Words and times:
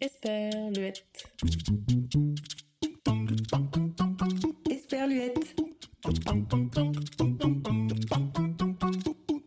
Esperluette. 0.00 1.04
Esperluette. 4.68 5.54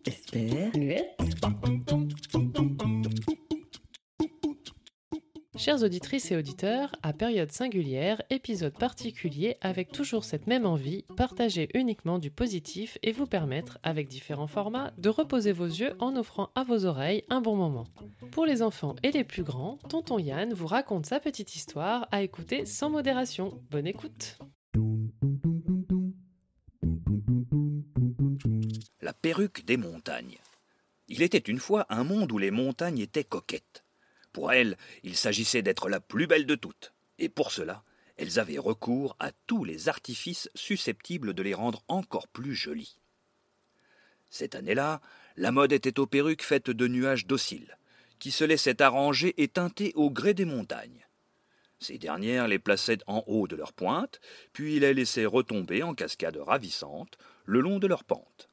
Esperluette. 0.06 1.23
Chères 5.74 5.82
auditrices 5.82 6.32
et 6.32 6.38
auditeurs, 6.38 6.96
à 7.02 7.14
période 7.14 7.52
singulière, 7.52 8.22
épisode 8.30 8.78
particulier 8.78 9.58
avec 9.62 9.92
toujours 9.92 10.24
cette 10.24 10.46
même 10.46 10.68
envie, 10.68 11.04
partager 11.18 11.68
uniquement 11.74 12.20
du 12.20 12.30
positif 12.30 13.00
et 13.02 13.12
vous 13.12 13.26
permettre, 13.26 13.80
avec 13.82 14.08
différents 14.08 14.46
formats, 14.46 14.94
de 15.00 15.10
reposer 15.10 15.52
vos 15.52 15.66
yeux 15.66 15.96
en 15.98 16.16
offrant 16.16 16.52
à 16.54 16.64
vos 16.64 16.86
oreilles 16.86 17.24
un 17.32 17.42
bon 17.42 17.56
moment. 17.56 17.88
Pour 18.30 18.46
les 18.46 18.62
enfants 18.62 18.96
et 19.02 19.10
les 19.10 19.24
plus 19.24 19.42
grands, 19.42 19.80
tonton 19.90 20.20
Yann 20.20 20.54
vous 20.54 20.68
raconte 20.68 21.08
sa 21.08 21.20
petite 21.20 21.56
histoire 21.56 22.08
à 22.12 22.22
écouter 22.22 22.68
sans 22.68 22.92
modération. 22.92 23.60
Bonne 23.72 23.88
écoute 23.88 24.38
La 29.02 29.14
perruque 29.14 29.66
des 29.66 29.78
montagnes. 29.78 30.38
Il 31.08 31.24
était 31.24 31.40
une 31.40 31.60
fois 31.60 31.88
un 31.90 32.04
monde 32.04 32.32
où 32.32 32.38
les 32.38 32.52
montagnes 32.52 33.00
étaient 33.00 33.24
coquettes. 33.24 33.83
Pour 34.34 34.52
elles, 34.52 34.78
il 35.04 35.16
s'agissait 35.16 35.62
d'être 35.62 35.88
la 35.88 36.00
plus 36.00 36.28
belle 36.28 36.48
de 36.48 36.56
toutes, 36.56 36.94
et 37.20 37.30
pour 37.30 37.52
cela, 37.52 37.84
elles 38.18 38.40
avaient 38.40 38.58
recours 38.58 39.16
à 39.20 39.32
tous 39.48 39.64
les 39.64 39.90
artifices 39.90 40.50
susceptibles 40.56 41.34
de 41.34 41.44
les 41.44 41.54
rendre 41.54 41.84
encore 41.88 42.28
plus 42.28 42.56
jolies. 42.56 43.00
Cette 44.30 44.56
année-là, 44.56 45.02
la 45.38 45.52
mode 45.52 45.72
était 45.72 46.00
aux 46.00 46.08
perruques 46.08 46.44
faites 46.44 46.72
de 46.72 46.88
nuages 46.88 47.28
dociles, 47.28 47.78
qui 48.18 48.32
se 48.32 48.44
laissaient 48.44 48.82
arranger 48.82 49.34
et 49.42 49.48
teinter 49.48 49.94
au 49.96 50.10
gré 50.10 50.34
des 50.34 50.46
montagnes. 50.46 51.06
Ces 51.80 51.98
dernières 51.98 52.48
les 52.48 52.60
plaçaient 52.60 53.00
en 53.08 53.24
haut 53.28 53.48
de 53.48 53.56
leur 53.56 53.74
pointe, 53.74 54.20
puis 54.54 54.80
les 54.80 54.94
laissaient 54.94 55.26
retomber 55.26 55.84
en 55.84 55.94
cascades 55.94 56.38
ravissantes 56.38 57.18
le 57.46 57.60
long 57.60 57.78
de 57.78 57.88
leur 57.88 58.04
pente. 58.04 58.50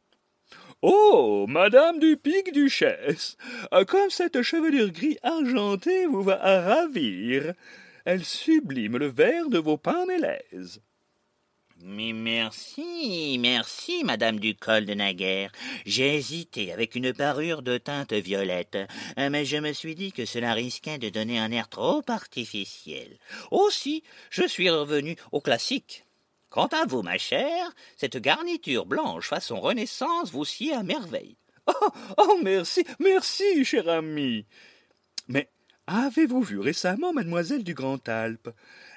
Oh, 0.83 1.45
Madame 1.47 1.99
du 1.99 2.17
Pic 2.17 2.55
Duchesse, 2.55 3.37
comme 3.87 4.09
cette 4.09 4.41
chevelure 4.41 4.91
gris 4.91 5.19
argentée 5.23 6.07
vous 6.07 6.23
va 6.23 6.37
ravir. 6.39 7.53
Elle 8.07 8.25
sublime 8.25 8.97
le 8.97 9.09
vert 9.09 9.51
de 9.51 9.59
vos 9.59 9.79
mélèzes. 10.09 10.81
Mais 11.83 12.15
merci, 12.15 13.37
merci, 13.39 14.05
Madame 14.05 14.41
du 14.41 14.55
col 14.55 14.87
de 14.87 14.95
Naguère. 14.95 15.53
J'ai 15.85 16.17
hésité 16.17 16.73
avec 16.73 16.95
une 16.95 17.13
parure 17.13 17.61
de 17.61 17.77
teinte 17.77 18.15
violette, 18.15 18.79
mais 19.19 19.45
je 19.45 19.59
me 19.59 19.75
suis 19.75 19.95
dit 19.95 20.13
que 20.13 20.25
cela 20.25 20.55
risquait 20.55 20.99
de 20.99 21.11
donner 21.11 21.39
un 21.39 21.53
air 21.53 21.69
trop 21.69 22.03
artificiel. 22.09 23.19
Aussi, 23.51 24.03
je 24.31 24.47
suis 24.47 24.71
revenu 24.71 25.17
au 25.31 25.43
classique. 25.43 26.07
Quant 26.51 26.67
à 26.67 26.85
vous, 26.85 27.03
ma 27.03 27.17
chère, 27.17 27.73
cette 27.97 28.17
garniture 28.17 28.85
blanche 28.85 29.29
façon 29.29 29.61
Renaissance 29.61 30.33
vous 30.33 30.45
sied 30.45 30.75
à 30.75 30.83
merveille. 30.83 31.37
Oh, 31.67 31.89
oh, 32.19 32.41
merci, 32.43 32.85
merci, 32.99 33.65
cher 33.65 33.89
ami. 33.89 34.47
Mais 35.29 35.49
avez-vous 35.87 36.43
vu 36.43 36.59
récemment 36.59 37.13
mademoiselle 37.13 37.63
du 37.63 37.75
Grand 37.75 38.09
Alpe? 38.09 38.51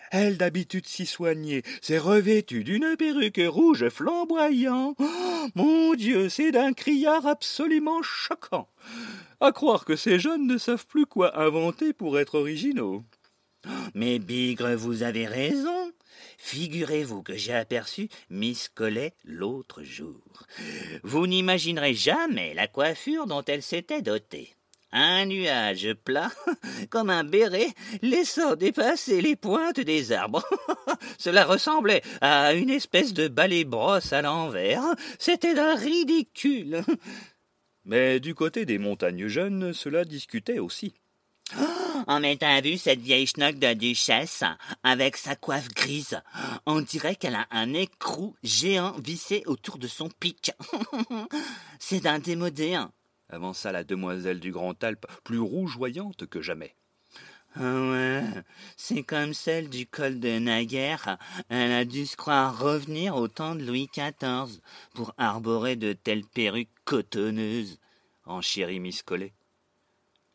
Elle, 0.09 0.37
d'habitude 0.37 0.87
si 0.87 1.05
soignée, 1.05 1.61
s'est 1.81 1.99
revêtue 1.99 2.63
d'une 2.63 2.95
perruque 2.97 3.41
rouge 3.45 3.87
flamboyant. 3.89 4.95
Oh, 4.97 5.47
mon 5.53 5.93
Dieu, 5.93 6.29
c'est 6.29 6.51
d'un 6.51 6.73
criard 6.73 7.27
absolument 7.27 8.01
choquant. 8.01 8.67
À 9.39 9.51
croire 9.51 9.85
que 9.85 9.95
ces 9.95 10.17
jeunes 10.17 10.47
ne 10.47 10.57
savent 10.57 10.87
plus 10.87 11.05
quoi 11.05 11.39
inventer 11.39 11.93
pour 11.93 12.17
être 12.17 12.35
originaux. 12.35 13.03
Mais 13.93 14.17
Bigre, 14.19 14.75
vous 14.75 15.03
avez 15.03 15.27
raison. 15.27 15.91
Figurez-vous 16.37 17.23
que 17.23 17.35
j'ai 17.35 17.53
aperçu 17.53 18.09
Miss 18.29 18.69
Collet 18.69 19.13
l'autre 19.23 19.83
jour. 19.83 20.47
Vous 21.03 21.27
n'imaginerez 21.27 21.93
jamais 21.93 22.53
la 22.53 22.67
coiffure 22.67 23.27
dont 23.27 23.43
elle 23.45 23.63
s'était 23.63 24.01
dotée. 24.01 24.53
Un 24.95 25.25
nuage 25.25 25.91
plat, 26.05 26.31
comme 26.91 27.09
un 27.09 27.23
béret, 27.23 27.69
laissant 28.03 28.55
dépasser 28.55 29.21
les 29.21 29.35
pointes 29.35 29.79
des 29.79 30.11
arbres. 30.11 30.45
Cela 31.17 31.45
ressemblait 31.45 32.03
à 32.21 32.53
une 32.53 32.69
espèce 32.69 33.13
de 33.13 33.27
balai-brosse 33.27 34.13
à 34.13 34.21
l'envers. 34.21 34.83
C'était 35.17 35.55
d'un 35.55 35.75
ridicule. 35.75 36.83
Mais 37.85 38.19
du 38.19 38.35
côté 38.35 38.65
des 38.65 38.77
montagnes 38.77 39.27
jeunes, 39.27 39.73
cela 39.73 40.05
discutait 40.05 40.59
aussi. 40.59 40.93
En 42.07 42.19
mettant 42.19 42.61
vu 42.61 42.77
cette 42.77 42.99
vieille 42.99 43.27
schnock 43.27 43.57
de 43.59 43.73
duchesse, 43.73 44.43
avec 44.83 45.17
sa 45.17 45.35
coiffe 45.35 45.69
grise, 45.69 46.21
on 46.65 46.81
dirait 46.81 47.15
qu'elle 47.15 47.35
a 47.35 47.47
un 47.51 47.73
écrou 47.73 48.35
géant 48.43 48.93
vissé 48.99 49.43
autour 49.45 49.77
de 49.77 49.87
son 49.87 50.09
pic. 50.09 50.51
C'est 51.79 52.01
d'un 52.01 52.19
démodé, 52.19 52.75
hein. 52.75 52.91
avança 53.29 53.71
la 53.71 53.83
demoiselle 53.83 54.39
du 54.39 54.51
Grand 54.51 54.81
Alpe, 54.83 55.05
plus 55.23 55.39
rougeoyante 55.39 56.25
que 56.27 56.41
jamais. 56.41 56.75
Ah 57.55 57.91
ouais, 57.91 58.23
c'est 58.75 59.03
comme 59.03 59.35
celle 59.35 59.69
du 59.69 59.85
col 59.85 60.19
de 60.19 60.39
Naguère. 60.39 61.19
Elle 61.49 61.71
a 61.71 61.85
dû 61.85 62.07
se 62.07 62.15
croire 62.15 62.59
revenir 62.59 63.15
au 63.15 63.27
temps 63.27 63.53
de 63.53 63.63
Louis 63.63 63.87
XIV 63.93 64.59
pour 64.95 65.13
arborer 65.19 65.75
de 65.75 65.93
telles 65.93 66.25
perruques 66.25 66.73
cotonneuses. 66.83 67.77
Enchérit 68.25 68.79
Miss 68.79 69.03
Collet. 69.03 69.33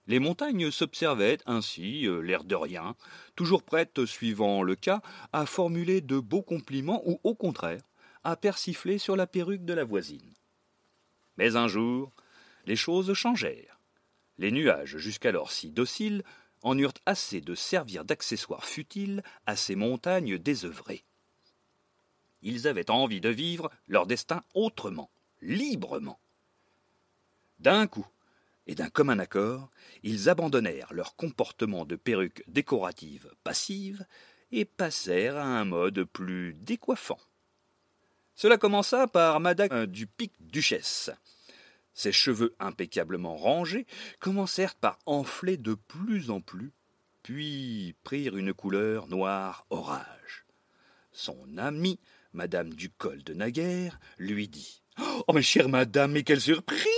Les 0.09 0.21
montagnes 0.21 0.71
s'observaient 0.71 1.39
ainsi, 1.45 2.07
euh, 2.07 2.21
l'air 2.21 2.43
de 2.43 2.55
rien, 2.55 2.97
toujours 3.37 3.63
prêtes, 3.63 4.07
suivant 4.07 4.63
le 4.63 4.75
cas, 4.75 5.03
à 5.35 5.45
formuler 5.45 6.01
de 6.01 6.19
beaux 6.19 6.43
compliments 6.43 7.03
ou, 7.05 7.21
au 7.25 7.35
contraire, 7.35 7.83
à 8.25 8.35
persifler 8.35 8.97
sur 8.97 9.17
la 9.17 9.27
perruque 9.27 9.67
de 9.67 9.75
la 9.75 9.85
voisine. 9.85 10.33
Mais 11.37 11.57
un 11.57 11.69
jour, 11.69 12.11
les 12.65 12.75
choses 12.75 13.13
changèrent. 13.13 13.79
Les 14.39 14.51
nuages, 14.51 14.97
jusqu'alors 14.97 15.53
si 15.53 15.71
dociles, 15.71 16.25
en 16.63 16.77
eurent 16.77 16.95
assez 17.05 17.43
de 17.43 17.55
servir 17.55 18.07
d'accessoires 18.07 18.65
futiles 18.65 19.23
à 19.45 19.57
ces 19.57 19.77
montagnes 19.77 20.39
désœuvrées. 20.39 21.05
Ils 22.41 22.67
avaient 22.67 22.91
envie 22.91 23.21
de 23.21 23.29
vivre 23.29 23.71
leur 23.89 24.07
destin 24.07 24.43
autrement, 24.55 25.11
librement. 25.43 26.19
D'un 27.59 27.87
coup, 27.87 28.07
et 28.69 28.75
d'un 28.75 28.91
commun 28.91 29.19
accord, 29.19 29.71
ils 30.03 30.29
abandonnèrent 30.29 30.93
leur 30.93 31.17
comportement 31.17 31.87
de 31.87 31.97
perruque 31.97 32.45
décorative 32.47 33.33
passive 33.43 34.07
et 34.53 34.67
passèrent 34.67 35.39
à 35.39 35.45
un 35.45 35.65
mode 35.65 36.05
plus 36.05 36.55
décoiffant. 36.55 37.19
Cela 38.35 38.59
commença 38.59 39.09
par 39.09 39.41
Madame 39.41 39.87
du 39.87 40.07
Pic 40.07 40.33
Duchesse. 40.39 41.11
Ses 41.95 42.13
cheveux 42.13 42.55
impeccablement 42.61 43.37
rangés 43.37 43.87
commencèrent 44.21 44.77
par 44.77 44.99
enfler 45.07 45.57
de 45.57 45.75
plus 45.75 46.31
en 46.31 46.41
plus, 46.41 46.73
puis 47.23 47.97
prirent 48.05 48.37
une 48.37 48.53
couleur 48.53 49.09
noire 49.09 49.67
orage. 49.71 50.47
Son 51.11 51.57
amie, 51.57 51.99
Madame 52.33 52.73
du 52.75 52.91
Col 52.91 53.25
de 53.25 53.35
Naguère, 53.35 53.99
lui 54.19 54.47
dit 54.47 54.83
Oh, 55.27 55.33
ma 55.33 55.43
chère 55.43 55.69
madame, 55.69 56.13
mais 56.13 56.23
quelle 56.23 56.41
surprise 56.41 56.98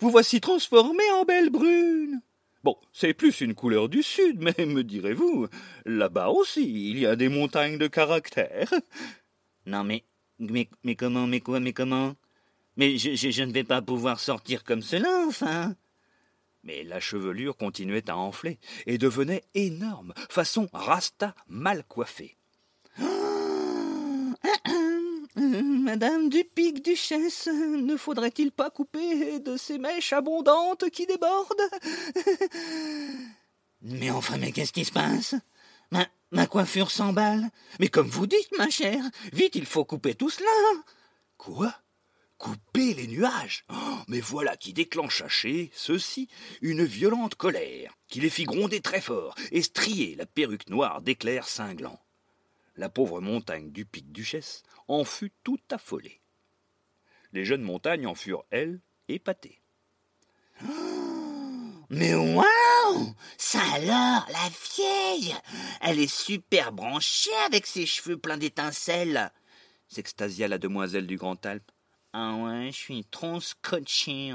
vous 0.00 0.10
voici 0.10 0.40
transformée 0.40 1.10
en 1.12 1.24
belle 1.24 1.50
brune. 1.50 2.22
Bon, 2.62 2.76
c'est 2.92 3.14
plus 3.14 3.40
une 3.40 3.54
couleur 3.54 3.88
du 3.88 4.02
sud, 4.02 4.40
mais 4.58 4.66
me 4.66 4.82
direz-vous, 4.82 5.46
là-bas 5.86 6.28
aussi, 6.28 6.90
il 6.90 6.98
y 6.98 7.06
a 7.06 7.16
des 7.16 7.28
montagnes 7.28 7.78
de 7.78 7.86
caractère. 7.86 8.70
Non, 9.66 9.84
mais, 9.84 10.04
mais, 10.38 10.68
mais 10.84 10.94
comment, 10.94 11.26
mais 11.26 11.40
quoi, 11.40 11.60
mais 11.60 11.72
comment? 11.72 12.14
Mais 12.76 12.98
je, 12.98 13.14
je, 13.14 13.30
je 13.30 13.42
ne 13.42 13.52
vais 13.52 13.64
pas 13.64 13.82
pouvoir 13.82 14.20
sortir 14.20 14.64
comme 14.64 14.82
cela, 14.82 15.24
enfin. 15.26 15.74
Mais 16.62 16.82
la 16.84 17.00
chevelure 17.00 17.56
continuait 17.56 18.08
à 18.10 18.16
enfler 18.16 18.58
et 18.86 18.98
devenait 18.98 19.44
énorme, 19.54 20.12
façon 20.28 20.68
rasta 20.72 21.34
mal 21.48 21.84
coiffée. 21.84 22.36
Madame 25.90 26.28
du 26.28 26.44
Pic 26.44 26.84
Duchesse, 26.84 27.48
ne 27.48 27.96
faudrait-il 27.96 28.52
pas 28.52 28.70
couper 28.70 29.40
de 29.40 29.56
ces 29.56 29.76
mèches 29.76 30.12
abondantes 30.12 30.88
qui 30.90 31.04
débordent? 31.04 31.68
Mais 33.82 34.08
enfin, 34.10 34.38
mais 34.38 34.52
qu'est-ce 34.52 34.72
qui 34.72 34.84
se 34.84 34.92
passe? 34.92 35.34
Ma, 35.90 36.06
ma 36.30 36.46
coiffure 36.46 36.92
s'emballe. 36.92 37.50
Mais 37.80 37.88
comme 37.88 38.06
vous 38.06 38.28
dites, 38.28 38.56
ma 38.56 38.70
chère, 38.70 39.02
vite, 39.32 39.56
il 39.56 39.66
faut 39.66 39.84
couper 39.84 40.14
tout 40.14 40.30
cela. 40.30 40.48
Quoi? 41.36 41.74
Couper 42.38 42.94
les 42.94 43.08
nuages? 43.08 43.64
Oh, 43.68 43.98
Mais 44.06 44.20
voilà 44.20 44.56
qui 44.56 44.72
déclencha 44.72 45.26
chez 45.26 45.72
ceux-ci 45.74 46.28
une 46.62 46.84
violente 46.84 47.34
colère, 47.34 47.98
qui 48.06 48.20
les 48.20 48.30
fit 48.30 48.44
gronder 48.44 48.80
très 48.80 49.00
fort 49.00 49.34
et 49.50 49.60
strier 49.60 50.14
la 50.14 50.26
perruque 50.26 50.70
noire 50.70 51.02
d'éclairs 51.02 51.48
cinglants 51.48 51.98
la 52.80 52.88
pauvre 52.88 53.20
montagne 53.20 53.70
du 53.70 53.84
pic 53.84 54.10
Duchesse 54.10 54.62
en 54.88 55.04
fut 55.04 55.32
tout 55.44 55.60
affolée. 55.70 56.20
Les 57.32 57.44
jeunes 57.44 57.62
montagnes 57.62 58.06
en 58.06 58.14
furent, 58.14 58.46
elles, 58.50 58.80
épatées. 59.08 59.60
Mais 61.90 62.14
waouh 62.14 63.14
Ça 63.36 63.60
alors, 63.74 64.26
la 64.28 64.48
vieille 64.74 65.34
Elle 65.82 66.00
est 66.00 66.12
super 66.12 66.72
branchée 66.72 67.34
avec 67.46 67.66
ses 67.66 67.84
cheveux 67.84 68.16
pleins 68.16 68.38
d'étincelles 68.38 69.30
s'extasia 69.90 70.48
la 70.48 70.58
demoiselle 70.58 71.06
du 71.06 71.16
Grand 71.16 71.44
Alpe. 71.44 71.70
Ah 72.12 72.34
ouais, 72.34 72.70
je 72.72 72.76
suis 72.76 73.04
trop 73.04 73.40
scotché. 73.40 74.32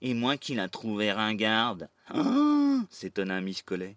Et 0.00 0.14
moi 0.14 0.36
qui 0.36 0.54
la 0.54 0.68
trouvais 0.68 1.12
ringarde. 1.12 1.88
Ah 2.08 2.82
s'étonna 2.90 3.40
Miss 3.40 3.62
Collet. 3.62 3.96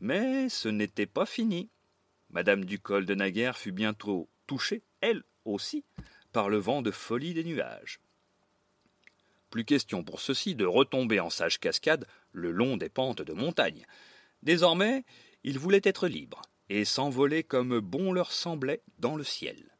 Mais 0.00 0.48
ce 0.48 0.68
n'était 0.68 1.06
pas 1.06 1.26
fini. 1.26 1.68
Madame 2.30 2.64
Ducol 2.64 3.06
de 3.06 3.14
Naguère 3.14 3.56
fut 3.56 3.72
bientôt 3.72 4.28
touchée, 4.46 4.82
elle 5.00 5.22
aussi, 5.44 5.84
par 6.32 6.48
le 6.48 6.58
vent 6.58 6.82
de 6.82 6.90
folie 6.90 7.34
des 7.34 7.44
nuages. 7.44 8.00
Plus 9.50 9.64
question 9.64 10.04
pour 10.04 10.20
ceux-ci 10.20 10.54
de 10.54 10.66
retomber 10.66 11.20
en 11.20 11.30
sage 11.30 11.58
cascade 11.58 12.06
le 12.32 12.50
long 12.50 12.76
des 12.76 12.90
pentes 12.90 13.22
de 13.22 13.32
montagne. 13.32 13.86
Désormais, 14.42 15.04
ils 15.42 15.58
voulaient 15.58 15.80
être 15.84 16.06
libres 16.06 16.42
et 16.68 16.84
s'envoler 16.84 17.42
comme 17.42 17.80
bon 17.80 18.12
leur 18.12 18.32
semblait 18.32 18.82
dans 18.98 19.16
le 19.16 19.24
ciel. 19.24 19.74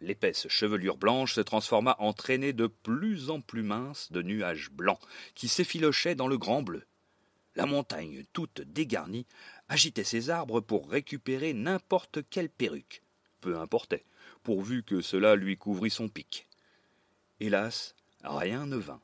L'épaisse 0.00 0.46
chevelure 0.48 0.96
blanche 0.96 1.34
se 1.34 1.40
transforma 1.40 1.96
en 1.98 2.12
traînée 2.12 2.52
de 2.52 2.68
plus 2.68 3.30
en 3.30 3.40
plus 3.40 3.64
mince 3.64 4.12
de 4.12 4.22
nuages 4.22 4.70
blancs 4.70 5.00
qui 5.34 5.48
s'effilochaient 5.48 6.14
dans 6.14 6.28
le 6.28 6.38
grand 6.38 6.62
bleu. 6.62 6.84
La 7.58 7.66
montagne, 7.66 8.22
toute 8.32 8.60
dégarnie, 8.60 9.26
agitait 9.68 10.04
ses 10.04 10.30
arbres 10.30 10.60
pour 10.60 10.88
récupérer 10.88 11.54
n'importe 11.54 12.20
quelle 12.30 12.50
perruque. 12.50 13.02
Peu 13.40 13.58
importait, 13.58 14.04
pourvu 14.44 14.84
que 14.84 15.00
cela 15.00 15.34
lui 15.34 15.56
couvrît 15.56 15.90
son 15.90 16.08
pic. 16.08 16.46
Hélas, 17.40 17.96
rien 18.22 18.64
ne 18.66 18.76
vint. 18.76 19.00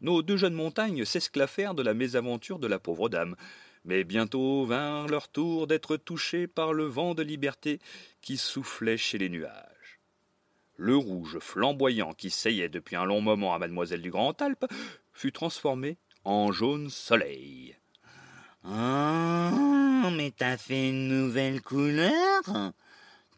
Nos 0.00 0.22
deux 0.22 0.36
jeunes 0.36 0.54
montagnes 0.54 1.04
s'esclaffèrent 1.04 1.74
de 1.74 1.82
la 1.82 1.94
mésaventure 1.94 2.60
de 2.60 2.68
la 2.68 2.78
pauvre 2.78 3.08
dame, 3.08 3.34
mais 3.84 4.04
bientôt 4.04 4.64
vint 4.64 5.08
leur 5.08 5.26
tour 5.26 5.66
d'être 5.66 5.96
touchées 5.96 6.46
par 6.46 6.72
le 6.72 6.84
vent 6.84 7.16
de 7.16 7.24
liberté 7.24 7.80
qui 8.20 8.36
soufflait 8.36 8.96
chez 8.96 9.18
les 9.18 9.30
nuages. 9.30 9.98
Le 10.76 10.94
rouge 10.94 11.40
flamboyant 11.40 12.14
qui 12.14 12.30
seyait 12.30 12.68
depuis 12.68 12.94
un 12.94 13.04
long 13.04 13.20
moment 13.20 13.52
à 13.52 13.58
mademoiselle 13.58 14.02
du 14.02 14.12
Grand 14.12 14.40
Alpe 14.40 14.66
fut 15.12 15.32
transformé 15.32 15.98
en 16.28 16.52
jaune 16.52 16.90
soleil. 16.90 17.74
Oh, 18.62 20.10
mais 20.12 20.30
t'as 20.36 20.58
fait 20.58 20.90
une 20.90 21.08
nouvelle 21.08 21.62
couleur. 21.62 22.42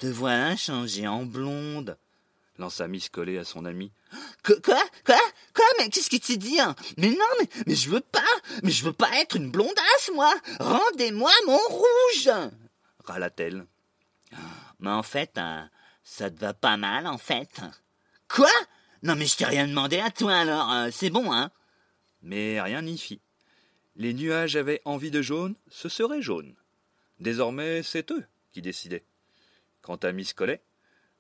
Te 0.00 0.08
voilà 0.08 0.56
changé 0.56 1.06
en 1.06 1.24
blonde. 1.24 1.96
Lança 2.58 2.88
Miss 2.88 3.08
Collet 3.08 3.38
à 3.38 3.44
son 3.44 3.64
ami. 3.64 3.92
Quoi? 4.44 4.56
Quoi? 4.56 4.82
Quoi? 5.06 5.64
Mais 5.78 5.88
qu'est-ce 5.88 6.10
que 6.10 6.16
tu 6.16 6.36
dis 6.36 6.58
hein? 6.58 6.74
Mais 6.96 7.10
non, 7.10 7.46
mais, 7.64 7.76
je 7.76 7.90
veux 7.90 8.00
pas. 8.00 8.24
Mais 8.64 8.72
je 8.72 8.84
veux 8.84 8.92
pas 8.92 9.10
être 9.20 9.36
une 9.36 9.52
blondasse, 9.52 10.10
moi. 10.12 10.34
Rendez-moi 10.58 11.30
mon 11.46 11.58
rouge. 11.68 12.30
Râla-t-elle. 13.04 13.66
Mais 14.80 14.90
en 14.90 15.04
fait, 15.04 15.38
hein, 15.38 15.70
ça 16.02 16.28
te 16.28 16.40
va 16.40 16.54
pas 16.54 16.76
mal, 16.76 17.06
en 17.06 17.18
fait. 17.18 17.60
Quoi? 18.28 18.50
Non, 19.04 19.14
mais 19.14 19.26
je 19.26 19.36
t'ai 19.36 19.44
rien 19.44 19.68
demandé 19.68 20.00
à 20.00 20.10
toi, 20.10 20.34
alors, 20.34 20.72
euh, 20.72 20.88
c'est 20.92 21.10
bon, 21.10 21.32
hein 21.32 21.52
Mais 22.22 22.60
rien 22.60 22.82
n'y 22.82 22.98
fit. 22.98 23.20
Les 23.96 24.14
nuages 24.14 24.56
avaient 24.56 24.82
envie 24.84 25.10
de 25.10 25.22
jaune, 25.22 25.54
ce 25.68 25.88
serait 25.88 26.22
jaune. 26.22 26.54
Désormais, 27.18 27.82
c'est 27.82 28.10
eux 28.12 28.24
qui 28.52 28.62
décidaient. 28.62 29.04
Quant 29.82 29.96
à 29.96 30.12
Miss 30.12 30.32
Collet, 30.32 30.62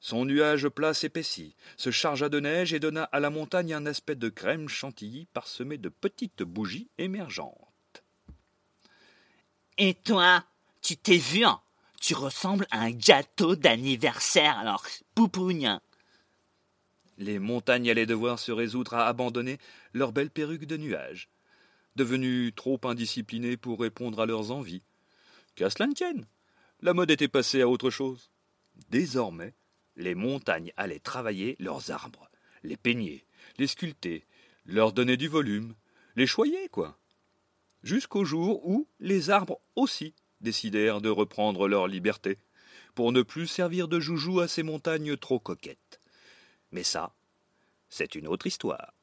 son 0.00 0.24
nuage 0.24 0.68
plat 0.68 0.94
s'épaissit, 0.94 1.56
se 1.76 1.90
chargea 1.90 2.28
de 2.28 2.40
neige 2.40 2.72
et 2.72 2.80
donna 2.80 3.04
à 3.04 3.20
la 3.20 3.28
montagne 3.28 3.74
un 3.74 3.84
aspect 3.86 4.14
de 4.14 4.30
crème 4.30 4.68
chantilly 4.68 5.26
parsemé 5.26 5.76
de 5.76 5.90
petites 5.90 6.42
bougies 6.42 6.88
émergentes. 6.96 8.02
Et 9.76 9.94
toi, 9.94 10.44
tu 10.80 10.96
t'es 10.96 11.18
vu, 11.18 11.44
hein? 11.44 11.60
Tu 12.00 12.14
ressembles 12.14 12.66
à 12.70 12.80
un 12.80 12.92
gâteau 12.92 13.56
d'anniversaire, 13.56 14.58
alors, 14.58 14.86
poupougne. 15.14 15.78
Les 17.20 17.38
montagnes 17.38 17.90
allaient 17.90 18.06
devoir 18.06 18.38
se 18.38 18.50
résoudre 18.50 18.94
à 18.94 19.06
abandonner 19.06 19.58
leur 19.92 20.10
belle 20.10 20.30
perruque 20.30 20.64
de 20.64 20.78
nuages, 20.78 21.28
devenues 21.94 22.54
trop 22.56 22.80
indisciplinées 22.84 23.58
pour 23.58 23.78
répondre 23.78 24.20
à 24.20 24.26
leurs 24.26 24.52
envies. 24.52 24.82
Qu'à 25.54 25.68
cela 25.68 25.86
ne 25.86 25.92
tienne, 25.92 26.24
la 26.80 26.94
mode 26.94 27.10
était 27.10 27.28
passée 27.28 27.60
à 27.60 27.68
autre 27.68 27.90
chose. 27.90 28.30
Désormais, 28.88 29.52
les 29.96 30.14
montagnes 30.14 30.72
allaient 30.78 30.98
travailler 30.98 31.56
leurs 31.60 31.90
arbres, 31.90 32.30
les 32.62 32.78
peigner, 32.78 33.26
les 33.58 33.66
sculpter, 33.66 34.24
leur 34.64 34.94
donner 34.94 35.18
du 35.18 35.28
volume, 35.28 35.74
les 36.16 36.26
choyer, 36.26 36.70
quoi. 36.70 36.98
Jusqu'au 37.82 38.24
jour 38.24 38.66
où 38.66 38.88
les 38.98 39.28
arbres 39.28 39.60
aussi 39.76 40.14
décidèrent 40.40 41.02
de 41.02 41.10
reprendre 41.10 41.68
leur 41.68 41.86
liberté, 41.86 42.38
pour 42.94 43.12
ne 43.12 43.20
plus 43.20 43.46
servir 43.46 43.88
de 43.88 44.00
joujou 44.00 44.40
à 44.40 44.48
ces 44.48 44.62
montagnes 44.62 45.18
trop 45.18 45.38
coquettes. 45.38 45.99
Mais 46.72 46.82
ça, 46.82 47.12
c'est 47.88 48.14
une 48.14 48.28
autre 48.28 48.46
histoire. 48.46 48.94